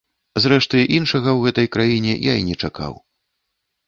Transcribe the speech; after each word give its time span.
Зрэшты, 0.43 0.79
іншага 0.99 1.29
ў 1.33 1.39
гэтай 1.51 1.67
краіне 1.75 2.13
я 2.31 2.39
не 2.47 2.55
чакаў. 2.65 2.93